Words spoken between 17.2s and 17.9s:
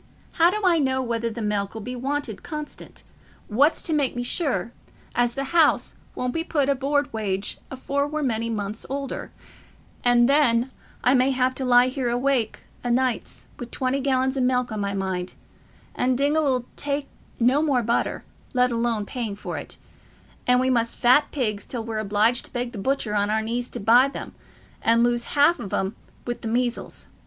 no more